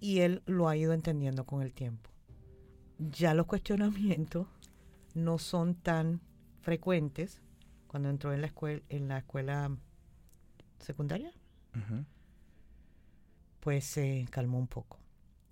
Y 0.00 0.20
él 0.20 0.42
lo 0.46 0.66
ha 0.68 0.76
ido 0.76 0.94
entendiendo 0.94 1.44
con 1.44 1.60
el 1.60 1.74
tiempo. 1.74 2.08
Ya 2.98 3.34
los 3.34 3.44
cuestionamientos 3.44 4.46
no 5.14 5.36
son 5.36 5.74
tan 5.74 6.22
frecuentes 6.62 7.42
cuando 7.86 8.08
entró 8.08 8.32
en 8.32 8.40
la 8.40 8.46
escuela, 8.46 8.82
en 8.88 9.08
la 9.08 9.18
escuela 9.18 9.76
secundaria 10.78 11.32
pues 13.64 13.86
se 13.86 14.26
calmó 14.30 14.58
un 14.58 14.66
poco. 14.66 14.98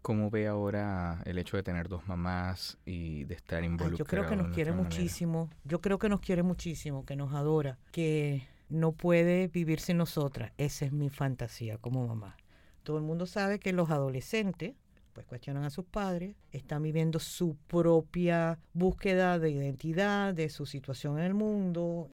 ¿Cómo 0.02 0.28
ve 0.28 0.46
ahora 0.46 1.22
el 1.24 1.38
hecho 1.38 1.56
de 1.56 1.62
tener 1.62 1.88
dos 1.88 2.06
mamás 2.06 2.76
y 2.84 3.24
de 3.24 3.34
estar 3.34 3.64
involucrado? 3.64 3.96
yo 3.96 4.04
creo 4.04 4.28
que 4.28 4.36
nos 4.36 4.54
quiere 4.54 4.72
muchísimo. 4.72 5.48
Yo 5.64 5.80
creo 5.80 5.98
que 5.98 6.10
nos 6.10 6.20
quiere 6.20 6.42
muchísimo, 6.42 7.06
que 7.06 7.16
nos 7.16 7.32
adora, 7.32 7.78
que 7.90 8.46
no 8.68 8.92
puede 8.92 9.48
vivir 9.48 9.80
sin 9.80 9.96
nosotras. 9.96 10.52
Esa 10.58 10.84
es 10.84 10.92
mi 10.92 11.08
fantasía 11.08 11.78
como 11.78 12.06
mamá. 12.06 12.36
Todo 12.82 12.98
el 12.98 13.02
mundo 13.02 13.24
sabe 13.24 13.58
que 13.58 13.72
los 13.72 13.90
adolescentes 13.90 14.74
pues 15.14 15.26
cuestionan 15.26 15.64
a 15.64 15.70
sus 15.70 15.84
padres, 15.84 16.36
están 16.52 16.82
viviendo 16.82 17.18
su 17.18 17.56
propia 17.66 18.58
búsqueda 18.72 19.38
de 19.38 19.50
identidad, 19.50 20.34
de 20.34 20.48
su 20.48 20.66
situación 20.66 21.18
en 21.18 21.24
el 21.24 21.34
mundo. 21.34 22.10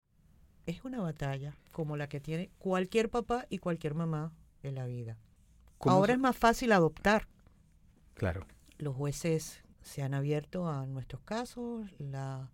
Es 0.65 0.83
una 0.85 1.01
batalla 1.01 1.57
como 1.71 1.97
la 1.97 2.07
que 2.07 2.19
tiene 2.19 2.51
cualquier 2.57 3.09
papá 3.09 3.45
y 3.49 3.57
cualquier 3.57 3.95
mamá 3.95 4.33
en 4.63 4.75
la 4.75 4.85
vida. 4.85 5.17
Ahora 5.81 6.13
es 6.13 6.19
más 6.19 6.35
fácil 6.35 6.71
adoptar. 6.71 7.27
Claro. 8.15 8.45
Los 8.77 8.95
jueces 8.95 9.63
se 9.81 10.01
han 10.01 10.13
abierto 10.13 10.69
a 10.69 10.85
nuestros 10.85 11.21
casos, 11.21 11.89
la, 11.99 12.51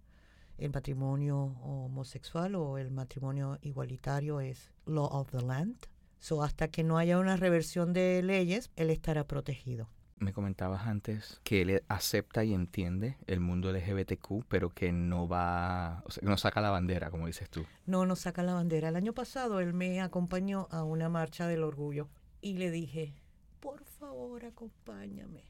el 0.58 0.72
matrimonio 0.72 1.38
homosexual 1.62 2.56
o 2.56 2.78
el 2.78 2.92
matrimonio 2.92 3.58
igualitario 3.62 4.40
es 4.40 4.72
law 4.86 5.06
of 5.06 5.32
the 5.32 5.42
land. 5.42 5.76
So 6.20 6.44
hasta 6.44 6.70
que 6.70 6.84
no 6.84 6.98
haya 6.98 7.20
una 7.20 7.36
reversión 7.36 7.94
de 7.94 8.22
leyes, 8.24 8.72
él 8.76 8.90
estará 8.90 9.26
protegido. 9.26 9.90
Me 10.18 10.32
comentabas 10.32 10.88
antes 10.88 11.42
que 11.44 11.62
él 11.62 11.84
acepta 11.90 12.46
y 12.46 12.54
entiende 12.54 13.18
el 13.28 13.42
mundo 13.42 13.72
LGBTQ, 13.74 14.46
pero 14.48 14.70
que 14.70 14.94
no 14.94 15.28
va, 15.28 16.02
o 16.06 16.12
sea, 16.12 16.22
que 16.22 16.28
no 16.28 16.38
saca 16.38 16.62
la 16.62 16.70
bandera, 16.70 17.12
como 17.12 17.28
dices 17.28 17.50
tú. 17.50 17.66
No, 17.86 18.06
no 18.06 18.16
saca 18.16 18.42
la 18.42 18.54
bandera. 18.54 18.90
El 18.90 18.96
año 18.96 19.14
pasado 19.14 19.60
él 19.60 19.74
me 19.74 20.00
acompañó 20.00 20.68
a 20.72 20.84
una 20.84 21.10
marcha 21.10 21.48
del 21.48 21.64
orgullo 21.64 22.08
y 22.46 22.54
le 22.54 22.70
dije, 22.70 23.16
por 23.60 23.84
favor, 23.86 24.46
acompáñame. 24.46 25.44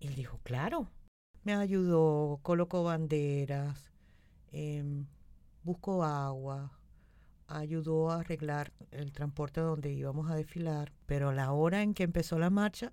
Y 0.00 0.08
él 0.08 0.16
dijo, 0.16 0.40
claro. 0.42 0.90
Me 1.44 1.54
ayudó, 1.54 2.40
colocó 2.42 2.82
banderas, 2.82 3.92
em, 4.50 5.06
buscó 5.62 6.02
agua, 6.02 6.76
ayudó 7.46 8.10
a 8.10 8.18
arreglar 8.18 8.72
el 8.90 9.12
transporte 9.12 9.60
donde 9.60 9.92
íbamos 9.92 10.28
a 10.28 10.34
desfilar, 10.34 10.92
pero 11.06 11.28
a 11.28 11.34
la 11.34 11.52
hora 11.52 11.82
en 11.82 11.94
que 11.94 12.02
empezó 12.02 12.36
la 12.40 12.50
marcha 12.50 12.92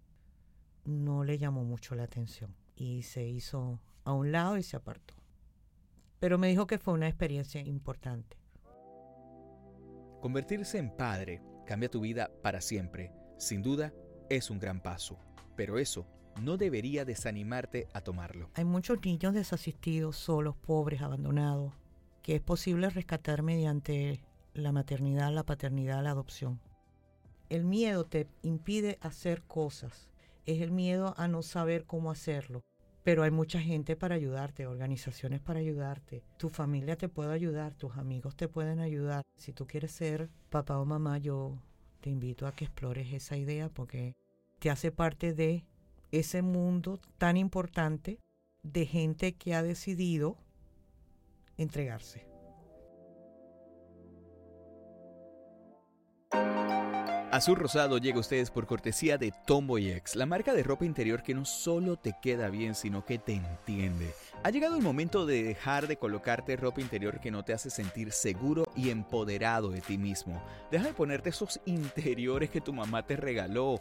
no 0.86 1.24
le 1.24 1.39
llamó 1.39 1.63
mucho 1.63 1.95
la 1.95 2.03
atención 2.03 2.55
y 2.75 3.01
se 3.01 3.27
hizo 3.27 3.79
a 4.03 4.13
un 4.13 4.31
lado 4.31 4.57
y 4.57 4.62
se 4.62 4.77
apartó. 4.77 5.15
Pero 6.19 6.38
me 6.38 6.48
dijo 6.48 6.67
que 6.67 6.77
fue 6.77 6.93
una 6.93 7.07
experiencia 7.07 7.60
importante. 7.62 8.38
Convertirse 10.21 10.77
en 10.77 10.95
padre 10.95 11.41
cambia 11.65 11.89
tu 11.89 12.01
vida 12.01 12.29
para 12.43 12.62
siempre 12.62 13.12
sin 13.41 13.63
duda, 13.63 13.91
es 14.29 14.51
un 14.51 14.60
gran 14.60 14.81
paso, 14.81 15.17
pero 15.55 15.79
eso 15.79 16.05
no 16.41 16.57
debería 16.57 17.05
desanimarte 17.05 17.88
a 17.91 18.01
tomarlo. 18.01 18.51
Hay 18.53 18.65
muchos 18.65 19.03
niños 19.03 19.33
desasistidos, 19.33 20.15
solos, 20.15 20.55
pobres, 20.55 21.01
abandonados, 21.01 21.74
que 22.21 22.36
es 22.36 22.41
posible 22.41 22.89
rescatar 22.89 23.41
mediante 23.41 24.24
la 24.53 24.71
maternidad, 24.71 25.33
la 25.33 25.43
paternidad, 25.43 26.03
la 26.03 26.12
adopción. 26.12 26.62
El 27.50 27.65
miedo 27.65 28.05
te 28.05 28.27
impide 28.43 29.00
hacer 29.01 29.41
cosas, 29.41 30.10
es 30.45 30.62
el 30.62 30.71
miedo 30.71 31.15
a 31.17 31.27
no 31.27 31.41
saber 31.41 31.86
cómo 31.86 32.12
hacerlo. 32.12 32.62
Pero 33.03 33.24
hay 33.24 33.31
mucha 33.31 33.60
gente 33.60 33.95
para 33.95 34.13
ayudarte, 34.13 34.67
organizaciones 34.67 35.41
para 35.41 35.60
ayudarte. 35.60 36.24
Tu 36.38 36.50
familia 36.50 36.95
te 36.95 37.10
puede 37.10 37.33
ayudar, 37.33 37.74
tus 37.74 37.98
amigos 37.98 38.36
te 38.36 38.48
pueden 38.48 38.79
ayudar. 38.79 39.24
Si 39.36 39.51
tú 39.51 39.65
quieres 39.65 39.91
ser 39.91 40.29
papá 40.51 40.77
o 40.77 40.86
mamá, 40.86 41.17
yo 41.17 41.57
te 42.01 42.10
invito 42.10 42.48
a 42.48 42.51
que 42.51 42.65
explores 42.65 43.13
esa 43.13 43.38
idea 43.38 43.70
porque 43.70 44.15
te 44.60 44.70
hace 44.70 44.91
parte 44.91 45.34
de 45.34 45.63
ese 46.12 46.41
mundo 46.41 47.00
tan 47.17 47.38
importante 47.38 48.20
de 48.63 48.86
gente 48.86 49.34
que 49.34 49.55
ha 49.55 49.63
decidido 49.63 50.38
entregarse. 51.58 52.27
Azul 57.31 57.55
Rosado 57.55 57.98
llega 57.98 58.17
a 58.17 58.20
ustedes 58.20 58.51
por 58.51 58.67
cortesía 58.67 59.17
de 59.17 59.31
Tomboy 59.48 59.89
X, 59.91 60.17
la 60.17 60.25
marca 60.25 60.53
de 60.53 60.63
ropa 60.63 60.84
interior 60.84 61.24
que 61.24 61.34
no 61.34 61.46
solo 61.46 61.96
te 61.96 62.13
queda 62.22 62.50
bien, 62.50 62.75
sino 62.75 63.05
que 63.05 63.20
te 63.20 63.34
entiende. 63.34 64.13
Ha 64.43 64.50
llegado 64.50 64.75
el 64.75 64.81
momento 64.81 65.27
de 65.27 65.43
dejar 65.43 65.88
de 65.88 65.98
colocarte 65.98 66.55
ropa 66.55 66.81
interior 66.81 67.19
que 67.19 67.29
no 67.29 67.45
te 67.45 67.53
hace 67.53 67.69
sentir 67.69 68.12
seguro 68.12 68.63
y 68.75 68.89
empoderado 68.89 69.69
de 69.69 69.81
ti 69.81 70.00
mismo. 70.00 70.41
Deja 70.71 70.86
de 70.86 70.93
ponerte 70.95 71.29
esos 71.29 71.62
interiores 71.65 72.50
que 72.50 72.60
tu 72.60 72.74
mamá 72.74 73.05
te 73.05 73.15
regaló. 73.15 73.79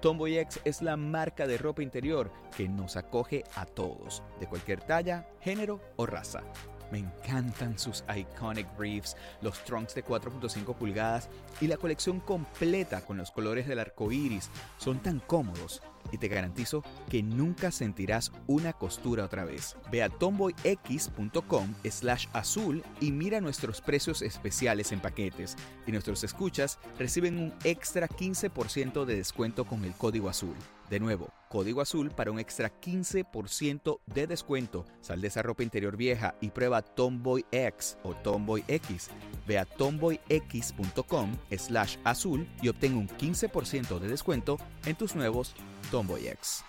Tomboy 0.00 0.38
X 0.38 0.60
es 0.64 0.82
la 0.82 0.96
marca 0.96 1.46
de 1.46 1.58
ropa 1.58 1.84
interior 1.84 2.32
que 2.56 2.68
nos 2.68 2.96
acoge 2.96 3.44
a 3.54 3.66
todos, 3.66 4.24
de 4.40 4.48
cualquier 4.48 4.80
talla, 4.80 5.28
género 5.42 5.80
o 5.94 6.06
raza. 6.06 6.42
Me 6.90 6.98
encantan 6.98 7.78
sus 7.78 8.02
iconic 8.12 8.66
briefs, 8.76 9.16
los 9.42 9.62
trunks 9.62 9.94
de 9.94 10.04
4.5 10.04 10.74
pulgadas 10.74 11.28
y 11.60 11.68
la 11.68 11.76
colección 11.76 12.18
completa 12.18 13.02
con 13.02 13.16
los 13.16 13.30
colores 13.30 13.68
del 13.68 13.78
arco 13.78 14.10
iris. 14.10 14.50
Son 14.76 14.98
tan 14.98 15.20
cómodos 15.20 15.80
y 16.12 16.18
te 16.18 16.28
garantizo 16.28 16.82
que 17.08 17.22
nunca 17.22 17.70
sentirás 17.70 18.32
una 18.46 18.72
costura 18.72 19.24
otra 19.24 19.44
vez. 19.44 19.76
Ve 19.90 20.02
a 20.02 20.08
tomboyx.com 20.08 21.74
slash 21.90 22.26
azul 22.32 22.82
y 23.00 23.12
mira 23.12 23.40
nuestros 23.40 23.80
precios 23.80 24.22
especiales 24.22 24.92
en 24.92 25.00
paquetes. 25.00 25.56
Y 25.86 25.92
nuestros 25.92 26.24
escuchas 26.24 26.78
reciben 26.98 27.38
un 27.38 27.54
extra 27.64 28.08
15% 28.08 29.04
de 29.04 29.16
descuento 29.16 29.64
con 29.64 29.84
el 29.84 29.92
código 29.94 30.28
azul. 30.28 30.56
De 30.90 30.98
nuevo, 30.98 31.32
código 31.48 31.80
azul 31.80 32.10
para 32.10 32.32
un 32.32 32.40
extra 32.40 32.72
15% 32.80 34.00
de 34.06 34.26
descuento. 34.26 34.86
Sal 35.00 35.20
de 35.20 35.28
esa 35.28 35.40
ropa 35.40 35.62
interior 35.62 35.96
vieja 35.96 36.34
y 36.40 36.50
prueba 36.50 36.82
Tomboy 36.82 37.44
X 37.52 37.96
o 38.02 38.14
Tomboy 38.14 38.64
X. 38.66 39.08
Ve 39.50 39.58
a 39.58 39.64
tomboyx.com 39.64 41.32
slash 41.50 41.96
azul 42.04 42.46
y 42.62 42.68
obtén 42.68 42.94
un 42.94 43.08
15% 43.08 43.98
de 43.98 44.08
descuento 44.08 44.58
en 44.86 44.94
tus 44.94 45.16
nuevos 45.16 45.56
Tomboy 45.90 46.28
X. 46.28 46.64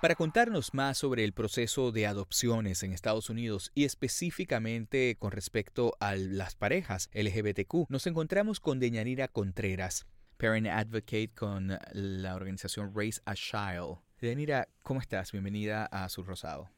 Para 0.00 0.14
contarnos 0.14 0.72
más 0.72 0.98
sobre 0.98 1.24
el 1.24 1.32
proceso 1.32 1.90
de 1.90 2.06
adopciones 2.06 2.84
en 2.84 2.92
Estados 2.92 3.28
Unidos 3.28 3.72
y 3.74 3.84
específicamente 3.84 5.16
con 5.18 5.32
respecto 5.32 5.96
a 5.98 6.14
las 6.14 6.54
parejas 6.54 7.10
LGBTQ, 7.12 7.88
nos 7.88 8.06
encontramos 8.06 8.60
con 8.60 8.78
Deñanira 8.78 9.26
Contreras, 9.26 10.06
Parent 10.36 10.68
Advocate 10.68 11.30
con 11.34 11.76
la 11.92 12.36
organización 12.36 12.92
Raise 12.94 13.20
a 13.24 13.34
Child. 13.34 13.98
Deñanira, 14.20 14.68
¿cómo 14.84 15.00
estás? 15.00 15.32
Bienvenida 15.32 15.88
a 15.90 16.04
Azul 16.04 16.24
Rosado. 16.24 16.68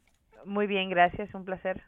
Muy 0.47 0.67
bien, 0.67 0.89
gracias, 0.89 1.35
un 1.35 1.45
placer. 1.45 1.83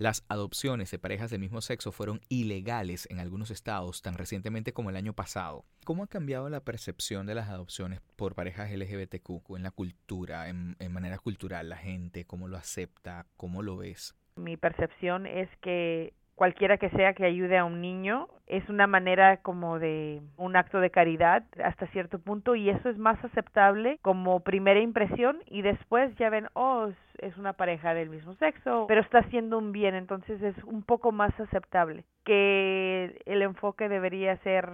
Las 0.00 0.24
adopciones 0.30 0.90
de 0.90 0.98
parejas 0.98 1.30
del 1.30 1.40
mismo 1.40 1.60
sexo 1.60 1.92
fueron 1.92 2.22
ilegales 2.30 3.06
en 3.10 3.20
algunos 3.20 3.50
estados 3.50 4.00
tan 4.00 4.14
recientemente 4.14 4.72
como 4.72 4.88
el 4.88 4.96
año 4.96 5.12
pasado. 5.12 5.66
¿Cómo 5.84 6.04
ha 6.04 6.06
cambiado 6.06 6.48
la 6.48 6.60
percepción 6.60 7.26
de 7.26 7.34
las 7.34 7.50
adopciones 7.50 8.00
por 8.16 8.34
parejas 8.34 8.72
LGBTQ 8.72 9.56
en 9.58 9.62
la 9.62 9.70
cultura, 9.70 10.48
en, 10.48 10.74
en 10.78 10.90
manera 10.90 11.18
cultural, 11.18 11.68
la 11.68 11.76
gente, 11.76 12.24
cómo 12.24 12.48
lo 12.48 12.56
acepta, 12.56 13.26
cómo 13.36 13.60
lo 13.60 13.76
ves? 13.76 14.16
Mi 14.36 14.56
percepción 14.56 15.26
es 15.26 15.50
que 15.60 16.14
cualquiera 16.34 16.78
que 16.78 16.88
sea 16.88 17.12
que 17.12 17.26
ayude 17.26 17.58
a 17.58 17.66
un 17.66 17.82
niño 17.82 18.26
es 18.46 18.66
una 18.70 18.86
manera 18.86 19.36
como 19.42 19.78
de 19.78 20.22
un 20.38 20.56
acto 20.56 20.80
de 20.80 20.88
caridad 20.88 21.44
hasta 21.62 21.86
cierto 21.88 22.18
punto 22.18 22.56
y 22.56 22.70
eso 22.70 22.88
es 22.88 22.96
más 22.96 23.22
aceptable 23.22 23.98
como 24.00 24.40
primera 24.40 24.80
impresión 24.80 25.42
y 25.44 25.60
después 25.60 26.16
ya 26.16 26.30
ven, 26.30 26.48
oh, 26.54 26.88
es 27.20 27.36
una 27.36 27.52
pareja 27.52 27.94
del 27.94 28.10
mismo 28.10 28.34
sexo, 28.34 28.86
pero 28.88 29.00
está 29.00 29.18
haciendo 29.18 29.58
un 29.58 29.72
bien, 29.72 29.94
entonces 29.94 30.42
es 30.42 30.56
un 30.64 30.82
poco 30.82 31.12
más 31.12 31.38
aceptable 31.38 32.04
que 32.24 33.22
el 33.26 33.42
enfoque 33.42 33.88
debería 33.88 34.36
ser 34.38 34.70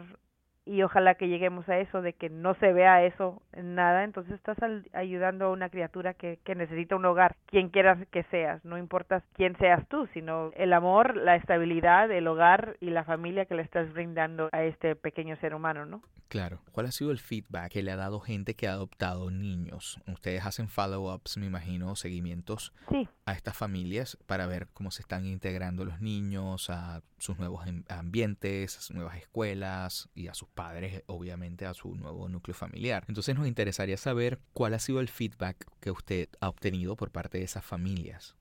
y 0.67 0.83
ojalá 0.83 1.15
que 1.15 1.29
lleguemos 1.29 1.69
a 1.69 1.79
eso 1.79 2.03
de 2.03 2.13
que 2.13 2.29
no 2.29 2.55
se 2.57 2.73
vea 2.73 3.05
eso 3.05 3.41
en 3.53 3.77
nada, 3.77 4.05
entonces 4.05 4.35
estás 4.35 4.59
ayudando 4.93 5.47
a 5.47 5.51
una 5.51 5.71
criatura 5.71 6.15
que, 6.15 6.39
que 6.45 6.57
necesita 6.57 6.97
un 6.97 7.05
hogar, 7.05 7.37
quien 7.47 7.71
quieras 7.71 7.99
que 8.11 8.25
seas, 8.25 8.63
no 8.65 8.77
importa 8.77 9.23
quién 9.35 9.57
seas 9.59 9.87
tú, 9.89 10.09
sino 10.13 10.51
el 10.57 10.73
amor, 10.73 11.17
la 11.17 11.37
estabilidad, 11.37 12.11
el 12.11 12.27
hogar 12.27 12.77
y 12.81 12.91
la 12.91 13.05
familia 13.05 13.47
que 13.47 13.55
le 13.55 13.63
estás 13.63 13.93
brindando 13.93 14.49
a 14.53 14.65
este 14.65 14.97
pequeño 14.97 15.37
ser 15.37 15.55
humano, 15.55 15.87
¿no? 15.87 16.03
Claro. 16.29 16.61
¿Cuál 16.73 16.87
ha 16.87 16.93
sido 16.93 17.13
el 17.13 17.21
feedback 17.21 17.71
que 17.71 17.83
le 17.83 17.93
ha 17.93 17.97
dado 17.97 18.19
gente 18.19 18.55
que 18.55 18.67
ha 18.67 18.73
adoptado 18.73 19.31
niños? 19.31 20.01
Ustedes 20.09 20.45
hacen 20.45 20.69
follow-ups, 20.69 21.37
me 21.37 21.47
imagino, 21.47 21.95
seguimientos 21.95 22.73
sí. 22.91 23.09
a 23.27 23.33
estas 23.33 23.57
familias 23.57 24.19
para 24.27 24.47
ver 24.47 24.67
cómo 24.73 24.91
se 24.91 25.03
están 25.03 25.25
integrando 25.25 25.85
los 25.85 26.01
niños 26.01 26.69
a 26.69 27.03
sus 27.19 27.39
nuevos 27.39 27.65
ambientes, 27.89 28.77
a 28.77 28.81
sus 28.81 28.97
nuevas 28.97 29.17
escuelas 29.17 30.09
y 30.15 30.27
a 30.27 30.35
sus 30.35 30.49
padres, 30.57 31.05
obviamente, 31.07 31.67
a 31.67 31.75
su 31.75 31.95
nuevo 31.95 32.29
núcleo 32.29 32.57
familiar. 32.57 33.05
Entonces 33.07 33.37
nos 33.37 33.47
interesaría 33.47 33.97
saber 33.97 34.41
cuál 34.53 34.75
ha 34.75 34.81
sido 34.81 34.99
el 34.99 35.09
feedback 35.09 35.69
que 35.79 35.93
usted 35.93 36.29
ha 36.41 36.49
obtenido 36.49 36.97
por 36.97 37.13
parte 37.13 37.39
de 37.39 37.45
esas 37.45 37.65
familias 37.65 38.35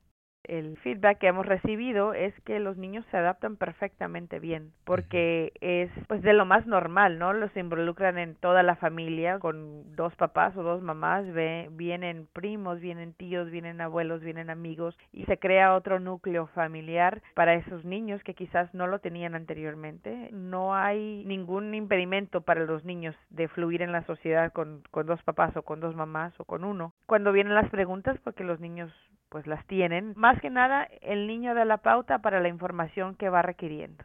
el 0.48 0.78
feedback 0.78 1.20
que 1.20 1.28
hemos 1.28 1.46
recibido 1.46 2.14
es 2.14 2.34
que 2.42 2.60
los 2.60 2.78
niños 2.78 3.06
se 3.12 3.18
adaptan 3.18 3.58
perfectamente 3.58 4.40
bien 4.40 4.72
porque 4.84 5.54
es 5.62 5.90
pues 6.08 6.22
de 6.22 6.34
lo 6.34 6.46
más 6.46 6.66
normal 6.68 7.20
no 7.20 7.34
los 7.34 7.56
involucran 7.56 8.18
en 8.18 8.36
toda 8.36 8.64
la 8.64 8.76
familia 8.76 9.40
con 9.40 9.96
dos 9.96 10.16
papás 10.16 10.56
o 10.58 10.64
dos 10.64 10.82
mamás 10.82 11.26
ve, 11.34 11.70
vienen 11.72 12.28
primos 12.34 12.80
vienen 12.80 13.14
tíos 13.14 13.50
vienen 13.50 13.82
abuelos 13.82 14.22
vienen 14.22 14.50
amigos 14.50 14.98
y 15.12 15.26
se 15.26 15.38
crea 15.38 15.76
otro 15.76 16.00
núcleo 16.00 16.48
familiar 16.48 17.22
para 17.34 17.56
esos 17.56 17.86
niños 17.86 18.24
que 18.24 18.34
quizás 18.34 18.74
no 18.74 18.88
lo 18.88 19.00
tenían 19.00 19.36
anteriormente. 19.36 20.30
No 20.32 20.76
hay 20.76 21.24
ningún 21.26 21.74
impedimento 21.74 22.42
para 22.42 22.66
los 22.66 22.84
niños 22.86 23.16
de 23.30 23.48
fluir 23.48 23.82
en 23.82 23.92
la 23.92 24.06
sociedad 24.06 24.52
con, 24.52 24.84
con 24.92 25.06
dos 25.06 25.22
papás 25.24 25.56
o 25.56 25.64
con 25.64 25.80
dos 25.80 25.96
mamás 25.96 26.34
o 26.40 26.46
con 26.46 26.64
uno. 26.64 26.94
Cuando 27.06 27.32
vienen 27.32 27.56
las 27.56 27.70
preguntas 27.70 28.18
porque 28.24 28.44
los 28.44 28.60
niños 28.60 28.92
pues 29.36 29.48
las 29.48 29.68
tienen. 29.68 30.14
Más 30.16 30.40
que 30.40 30.50
nada, 30.50 30.88
el 31.02 31.28
niño 31.28 31.54
da 31.54 31.66
la 31.66 31.80
pauta 31.80 32.20
para 32.20 32.40
la 32.40 32.48
información 32.48 33.16
que 33.16 33.28
va 33.28 33.42
requiriendo. 33.42 34.02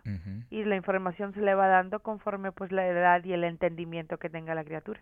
Y 0.50 0.64
la 0.64 0.74
información 0.74 1.32
se 1.34 1.40
le 1.40 1.54
va 1.54 1.68
dando 1.68 2.00
conforme 2.00 2.50
pues 2.50 2.72
la 2.72 2.84
edad 2.84 3.22
y 3.22 3.32
el 3.32 3.44
entendimiento 3.44 4.18
que 4.18 4.28
tenga 4.28 4.56
la 4.56 4.64
criatura. 4.64 5.00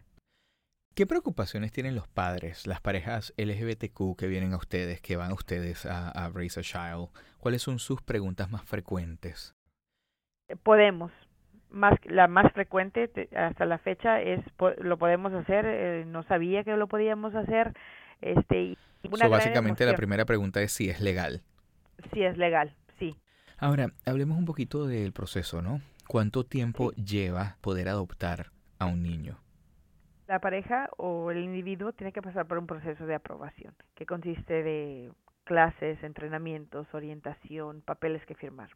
¿Qué 0.95 1.07
preocupaciones 1.07 1.73
tienen 1.73 1.95
los 1.95 2.09
padres, 2.09 2.67
las 2.67 2.83
parejas 2.83 3.33
LGBTQ 3.39 4.19
que 4.19 4.27
vienen 4.27 4.53
a 4.53 4.59
ustedes, 4.59 5.01
que 5.01 5.17
van 5.17 5.31
a 5.31 5.35
ustedes 5.35 5.87
a, 5.87 6.11
a 6.11 6.29
Raise 6.29 6.61
a 6.61 6.63
Child? 6.63 7.09
¿Cuáles 7.39 7.63
son 7.63 7.79
sus 7.79 8.03
preguntas 8.03 8.51
más 8.51 8.65
frecuentes? 8.65 9.55
Podemos. 10.63 11.11
Más, 11.71 11.99
la 12.05 12.29
más 12.29 12.53
frecuente 12.53 13.31
hasta 13.35 13.65
la 13.65 13.79
fecha 13.79 14.21
es 14.21 14.45
lo 14.77 14.99
podemos 14.99 15.33
hacer, 15.33 15.65
eh, 15.67 16.05
no 16.07 16.23
sabía 16.25 16.65
que 16.65 16.77
lo 16.77 16.87
podíamos 16.87 17.35
hacer, 17.35 17.73
este 18.21 18.77
básicamente 19.31 19.87
la 19.87 19.95
primera 19.95 20.25
pregunta 20.25 20.61
es 20.63 20.73
si 20.73 20.89
es 20.89 21.01
legal. 21.01 21.43
Si 22.13 22.23
es 22.23 22.37
legal, 22.37 22.75
sí. 22.99 23.17
Ahora, 23.59 23.93
hablemos 24.07 24.39
un 24.39 24.45
poquito 24.45 24.87
del 24.87 25.13
proceso, 25.13 25.63
¿no? 25.63 25.81
¿Cuánto 26.07 26.45
tiempo 26.45 26.93
lleva 26.93 27.57
poder 27.61 27.89
adoptar 27.89 28.51
a 28.79 28.87
un 28.87 29.03
niño? 29.03 29.39
La 30.27 30.41
pareja 30.41 30.91
o 30.97 31.31
el 31.31 31.39
individuo 31.39 31.93
tiene 31.93 32.13
que 32.13 32.23
pasar 32.23 32.47
por 32.47 32.59
un 32.59 32.67
proceso 32.67 33.07
de 33.07 33.15
aprobación, 33.15 33.75
que 33.95 34.07
consiste 34.07 34.63
de 34.63 35.11
clases, 35.45 36.03
entrenamientos, 36.03 36.87
orientación, 36.93 37.81
papeles 37.81 38.25
que 38.27 38.35
firmar. 38.35 38.69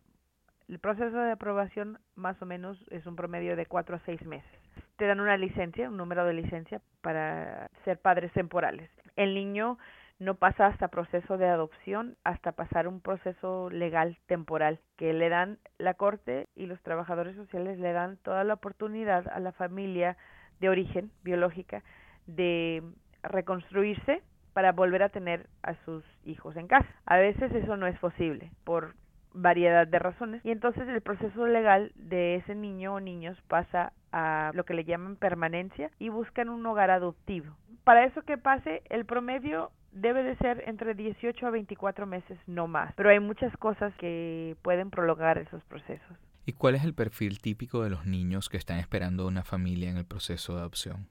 El 0.69 0.79
proceso 0.79 1.19
de 1.19 1.33
aprobación 1.33 1.99
más 2.15 2.41
o 2.41 2.47
menos 2.47 2.83
es 2.91 3.05
un 3.07 3.17
promedio 3.17 3.57
de 3.57 3.67
cuatro 3.67 3.97
a 3.97 4.01
seis 4.07 4.25
meses. 4.25 4.51
Te 4.97 5.07
dan 5.07 5.21
una 5.21 5.37
licencia, 5.37 5.91
un 5.91 5.99
número 5.99 6.25
de 6.25 6.33
licencia 6.33 6.81
para 7.03 7.69
ser 7.85 7.99
padres 7.99 8.33
temporales. 8.33 8.91
El 9.17 9.35
niño 9.35 9.77
no 10.19 10.35
pasa 10.37 10.67
hasta 10.67 10.89
proceso 10.89 11.37
de 11.37 11.49
adopción, 11.49 12.17
hasta 12.25 12.53
pasar 12.53 12.89
un 12.89 13.01
proceso 13.01 13.71
legal 13.71 14.19
temporal, 14.27 14.81
que 14.97 15.13
le 15.13 15.29
dan 15.29 15.59
la 15.79 15.95
corte 15.95 16.49
y 16.55 16.67
los 16.67 16.81
trabajadores 16.83 17.37
sociales 17.37 17.79
le 17.79 17.93
dan 17.93 18.19
toda 18.19 18.45
la 18.45 18.55
oportunidad 18.55 19.27
a 19.29 19.41
la 19.41 19.53
familia 19.53 20.17
de 20.61 20.69
origen 20.69 21.11
biológica 21.23 21.83
de 22.27 22.83
reconstruirse 23.23 24.23
para 24.53 24.73
volver 24.73 25.03
a 25.03 25.09
tener 25.09 25.49
a 25.63 25.75
sus 25.85 26.05
hijos 26.25 26.57
en 26.57 26.69
casa. 26.69 26.89
A 27.07 27.17
veces 27.17 27.53
eso 27.53 27.77
no 27.77 27.87
es 27.87 27.99
posible 27.99 28.53
por 28.65 28.95
variedad 29.35 29.87
de 29.87 29.99
razones 29.99 30.45
y 30.45 30.51
entonces 30.51 30.87
el 30.89 31.01
proceso 31.01 31.47
legal 31.47 31.93
de 31.95 32.37
ese 32.37 32.55
niño 32.55 32.95
o 32.95 33.01
niños 33.01 33.41
pasa 33.49 33.93
a 34.13 34.51
lo 34.55 34.65
que 34.65 34.75
le 34.75 34.85
llaman 34.85 35.17
permanencia 35.17 35.91
y 35.99 36.11
buscan 36.11 36.49
un 36.49 36.65
hogar 36.67 36.91
adoptivo. 36.91 37.57
Para 37.85 38.05
eso 38.05 38.23
que 38.23 38.39
pase, 38.39 38.83
el 38.91 39.07
promedio 39.07 39.73
debe 39.93 40.23
de 40.23 40.37
ser 40.37 40.65
entre 40.67 40.95
18 40.95 41.47
a 41.47 41.51
24 41.51 42.07
meses, 42.07 42.39
no 42.47 42.67
más. 42.67 42.93
Pero 42.95 43.11
hay 43.11 43.21
muchas 43.21 43.57
cosas 43.59 43.95
que 43.97 44.57
pueden 44.63 44.91
prolongar 44.91 45.39
esos 45.39 45.63
procesos. 45.65 46.17
¿Y 46.45 46.55
cuál 46.55 46.75
es 46.75 46.85
el 46.85 46.95
perfil 46.95 47.41
típico 47.41 47.85
de 47.85 47.91
los 47.91 48.05
niños 48.05 48.49
que 48.49 48.57
están 48.57 48.79
esperando 48.79 49.27
una 49.29 49.45
familia 49.45 49.91
en 49.91 49.97
el 49.97 50.05
proceso 50.05 50.55
de 50.55 50.61
adopción? 50.61 51.07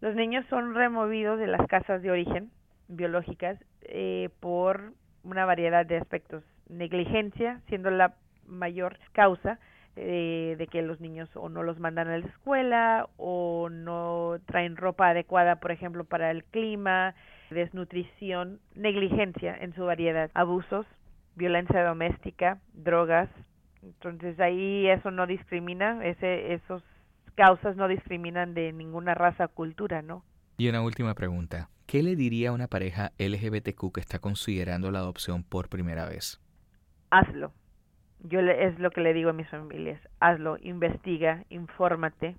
Los 0.00 0.14
niños 0.14 0.44
son 0.50 0.74
removidos 0.74 1.38
de 1.38 1.46
las 1.46 1.66
casas 1.66 2.02
de 2.02 2.10
origen 2.10 2.50
biológicas 2.88 3.58
eh, 3.82 4.28
por 4.40 4.92
una 5.22 5.44
variedad 5.46 5.86
de 5.86 5.98
aspectos. 5.98 6.42
Negligencia, 6.68 7.60
siendo 7.68 7.90
la 7.90 8.14
mayor 8.46 8.98
causa, 9.12 9.58
eh, 9.96 10.56
de 10.58 10.66
que 10.66 10.82
los 10.82 11.00
niños 11.00 11.28
o 11.34 11.48
no 11.48 11.62
los 11.62 11.78
mandan 11.78 12.08
a 12.08 12.18
la 12.18 12.26
escuela 12.26 13.08
o 13.16 13.68
no 13.70 14.36
traen 14.46 14.76
ropa 14.76 15.08
adecuada, 15.08 15.56
por 15.56 15.72
ejemplo, 15.72 16.04
para 16.04 16.30
el 16.30 16.44
clima, 16.44 17.14
desnutrición, 17.50 18.60
negligencia 18.74 19.56
en 19.56 19.74
su 19.74 19.84
variedad, 19.84 20.30
abusos, 20.34 20.86
violencia 21.36 21.84
doméstica, 21.84 22.58
drogas. 22.72 23.28
Entonces 23.82 24.38
ahí 24.40 24.88
eso 24.88 25.10
no 25.10 25.26
discrimina, 25.26 26.04
ese, 26.04 26.54
esos 26.54 26.82
causas 27.34 27.76
no 27.76 27.88
discriminan 27.88 28.54
de 28.54 28.72
ninguna 28.72 29.14
raza 29.14 29.46
o 29.46 29.48
cultura, 29.48 30.02
¿no? 30.02 30.24
Y 30.58 30.68
una 30.68 30.82
última 30.82 31.14
pregunta. 31.14 31.70
¿Qué 31.86 32.02
le 32.02 32.14
diría 32.14 32.50
a 32.50 32.52
una 32.52 32.68
pareja 32.68 33.12
LGBTQ 33.18 33.92
que 33.92 34.00
está 34.00 34.18
considerando 34.18 34.90
la 34.90 35.00
adopción 35.00 35.42
por 35.42 35.68
primera 35.68 36.06
vez? 36.06 36.40
Hazlo. 37.10 37.52
Yo 38.20 38.42
le, 38.42 38.66
es 38.66 38.78
lo 38.78 38.90
que 38.90 39.00
le 39.00 39.14
digo 39.14 39.30
a 39.30 39.32
mis 39.32 39.48
familias. 39.48 40.00
Hazlo, 40.20 40.58
investiga, 40.60 41.44
infórmate, 41.48 42.36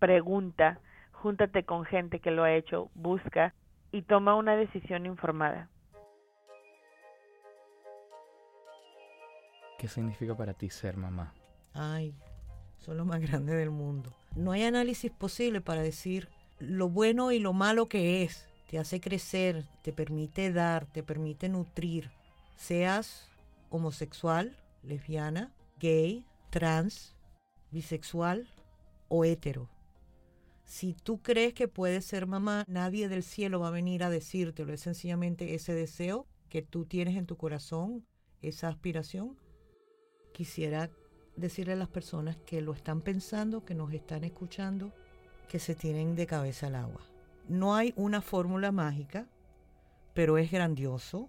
pregunta, 0.00 0.80
júntate 1.12 1.62
con 1.62 1.84
gente 1.84 2.18
que 2.18 2.32
lo 2.32 2.42
ha 2.42 2.52
hecho, 2.52 2.90
busca 2.94 3.54
y 3.92 4.02
toma 4.02 4.34
una 4.34 4.56
decisión 4.56 5.06
informada. 5.06 5.68
¿Qué 9.78 9.88
significa 9.88 10.36
para 10.36 10.52
ti 10.52 10.68
ser 10.68 10.96
mamá? 10.96 11.32
Ay, 11.72 12.14
son 12.78 12.96
los 12.98 13.06
más 13.06 13.20
grandes 13.20 13.56
del 13.56 13.70
mundo. 13.70 14.12
No 14.36 14.52
hay 14.52 14.64
análisis 14.64 15.10
posible 15.10 15.60
para 15.60 15.82
decir 15.82 16.28
lo 16.58 16.88
bueno 16.88 17.32
y 17.32 17.38
lo 17.38 17.52
malo 17.52 17.88
que 17.88 18.22
es. 18.22 18.46
Te 18.68 18.78
hace 18.78 19.00
crecer, 19.00 19.64
te 19.82 19.92
permite 19.92 20.52
dar, 20.52 20.86
te 20.86 21.02
permite 21.02 21.48
nutrir. 21.48 22.10
Seas 22.56 23.28
homosexual, 23.70 24.54
lesbiana, 24.82 25.50
gay, 25.80 26.26
trans, 26.50 27.16
bisexual 27.70 28.46
o 29.08 29.24
hetero. 29.24 29.68
Si 30.70 30.94
tú 30.94 31.20
crees 31.20 31.52
que 31.52 31.66
puedes 31.66 32.04
ser 32.04 32.28
mamá, 32.28 32.64
nadie 32.68 33.08
del 33.08 33.24
cielo 33.24 33.58
va 33.58 33.68
a 33.68 33.72
venir 33.72 34.04
a 34.04 34.08
decírtelo. 34.08 34.72
Es 34.72 34.82
sencillamente 34.82 35.56
ese 35.56 35.74
deseo 35.74 36.28
que 36.48 36.62
tú 36.62 36.84
tienes 36.84 37.16
en 37.16 37.26
tu 37.26 37.36
corazón, 37.36 38.06
esa 38.40 38.68
aspiración. 38.68 39.36
Quisiera 40.32 40.88
decirle 41.34 41.72
a 41.72 41.76
las 41.76 41.88
personas 41.88 42.36
que 42.46 42.62
lo 42.62 42.72
están 42.72 43.00
pensando, 43.00 43.64
que 43.64 43.74
nos 43.74 43.92
están 43.92 44.22
escuchando, 44.22 44.92
que 45.48 45.58
se 45.58 45.74
tienen 45.74 46.14
de 46.14 46.28
cabeza 46.28 46.68
al 46.68 46.76
agua. 46.76 47.00
No 47.48 47.74
hay 47.74 47.92
una 47.96 48.22
fórmula 48.22 48.70
mágica, 48.70 49.26
pero 50.14 50.38
es 50.38 50.52
grandioso, 50.52 51.28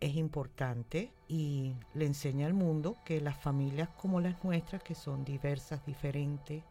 es 0.00 0.16
importante 0.16 1.12
y 1.28 1.76
le 1.94 2.06
enseña 2.06 2.48
al 2.48 2.54
mundo 2.54 2.96
que 3.04 3.20
las 3.20 3.38
familias 3.38 3.88
como 3.90 4.20
las 4.20 4.42
nuestras, 4.42 4.82
que 4.82 4.96
son 4.96 5.24
diversas, 5.24 5.86
diferentes, 5.86 6.64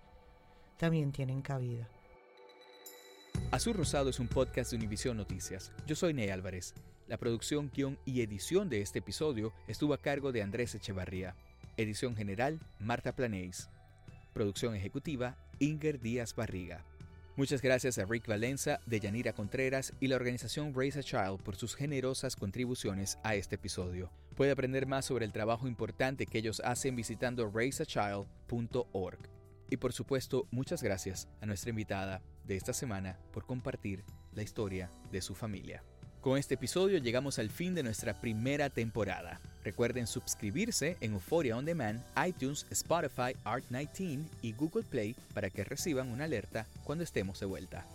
también 0.79 1.11
tienen 1.11 1.41
cabida. 1.41 1.87
Azul 3.51 3.75
Rosado 3.75 4.09
es 4.09 4.19
un 4.19 4.27
podcast 4.27 4.71
de 4.71 4.77
Univisión 4.77 5.17
Noticias. 5.17 5.71
Yo 5.85 5.95
soy 5.95 6.13
Ney 6.13 6.29
Álvarez. 6.29 6.73
La 7.07 7.17
producción, 7.17 7.69
guion 7.73 7.97
y 8.05 8.21
edición 8.21 8.69
de 8.69 8.81
este 8.81 8.99
episodio 8.99 9.53
estuvo 9.67 9.93
a 9.93 10.01
cargo 10.01 10.31
de 10.31 10.41
Andrés 10.41 10.73
Echevarría. 10.75 11.35
Edición 11.77 12.15
general, 12.15 12.59
Marta 12.79 13.13
Planéis. 13.13 13.69
Producción 14.33 14.73
ejecutiva, 14.73 15.35
Inger 15.59 15.99
Díaz 15.99 16.33
Barriga. 16.35 16.85
Muchas 17.35 17.61
gracias 17.61 17.97
a 17.97 18.05
Rick 18.05 18.27
Valenza, 18.27 18.79
de 18.85 18.99
Yanira 18.99 19.33
Contreras 19.33 19.93
y 19.99 20.07
la 20.07 20.15
organización 20.15 20.73
Raise 20.73 20.99
a 20.99 21.03
Child 21.03 21.41
por 21.41 21.55
sus 21.55 21.75
generosas 21.75 22.35
contribuciones 22.35 23.17
a 23.23 23.35
este 23.35 23.55
episodio. 23.55 24.11
Puede 24.35 24.51
aprender 24.51 24.85
más 24.85 25.05
sobre 25.05 25.25
el 25.25 25.33
trabajo 25.33 25.67
importante 25.67 26.25
que 26.25 26.37
ellos 26.37 26.61
hacen 26.63 26.95
visitando 26.95 27.49
raiseachild.org. 27.49 29.38
Y 29.69 29.77
por 29.77 29.93
supuesto, 29.93 30.47
muchas 30.51 30.81
gracias 30.81 31.27
a 31.41 31.45
nuestra 31.45 31.69
invitada 31.69 32.21
de 32.45 32.55
esta 32.55 32.73
semana 32.73 33.17
por 33.31 33.45
compartir 33.45 34.03
la 34.33 34.41
historia 34.41 34.89
de 35.11 35.21
su 35.21 35.35
familia. 35.35 35.83
Con 36.21 36.37
este 36.37 36.55
episodio 36.55 36.97
llegamos 36.97 37.39
al 37.39 37.49
fin 37.49 37.75
de 37.75 37.83
nuestra 37.83 38.19
primera 38.19 38.69
temporada. 38.69 39.39
Recuerden 39.63 40.07
suscribirse 40.07 40.97
en 40.99 41.13
Euphoria 41.13 41.55
On 41.55 41.63
Demand, 41.63 42.03
iTunes, 42.27 42.65
Spotify, 42.71 43.35
Art19 43.45 44.25
y 44.41 44.53
Google 44.53 44.83
Play 44.83 45.15
para 45.33 45.49
que 45.49 45.63
reciban 45.63 46.09
una 46.09 46.25
alerta 46.25 46.65
cuando 46.83 47.03
estemos 47.03 47.39
de 47.39 47.45
vuelta. 47.45 47.85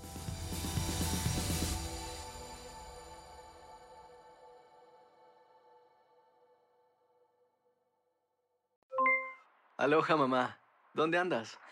Aloha 9.77 10.17
mamá, 10.17 10.59
¿dónde 10.95 11.19
andas? 11.19 11.59